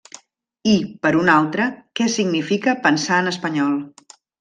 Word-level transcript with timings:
I, 0.71 0.73
per 1.03 1.11
un 1.19 1.29
altre, 1.35 1.69
què 2.01 2.09
significa 2.17 2.77
pensar 2.89 3.25
en 3.27 3.35
espanyol. 3.37 3.83